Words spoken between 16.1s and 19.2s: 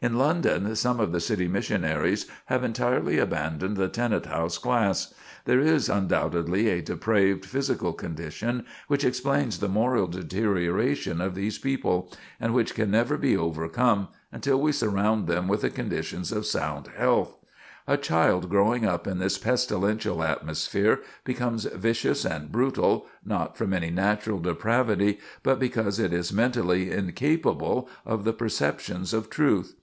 of sound health. A child growing up in